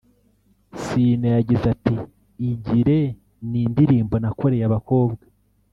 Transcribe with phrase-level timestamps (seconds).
[0.81, 1.95] Ciney yagize ati
[2.49, 2.99] “Igire
[3.49, 5.23] ni indirimbo nakoreye abakobwa